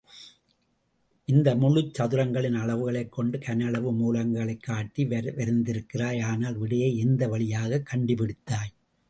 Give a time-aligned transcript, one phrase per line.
[1.25, 8.73] இந்த முழுச்சதுரங்களின் அளவுகளைக் கொண்டு கனஅளவு மூலங்களைக்காட்டி வரைந்திருக்கிறாய், ஆனால் விடையை எந்த வழியாகக் கண்டு பிடித்தாய்?